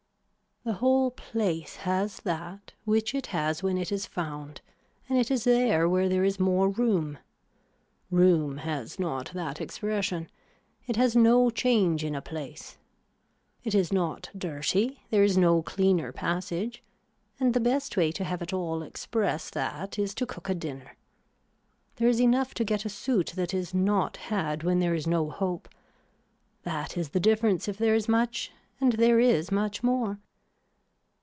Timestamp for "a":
12.13-12.21, 20.47-20.53, 22.85-22.89